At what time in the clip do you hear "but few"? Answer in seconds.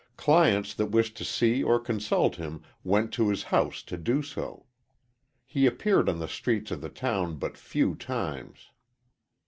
7.35-7.93